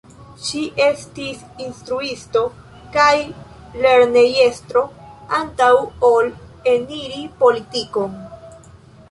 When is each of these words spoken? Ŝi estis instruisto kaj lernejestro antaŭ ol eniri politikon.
Ŝi 0.45 0.59
estis 0.83 1.43
instruisto 1.65 2.41
kaj 2.95 3.13
lernejestro 3.83 4.83
antaŭ 5.41 5.71
ol 6.11 6.33
eniri 6.75 7.23
politikon. 7.45 8.19